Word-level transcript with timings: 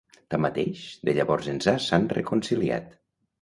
Tanmateix, 0.35 0.79
de 1.09 1.13
llavors 1.17 1.49
ençà 1.53 1.75
s'han 1.85 2.09
reconciliat. 2.15 2.91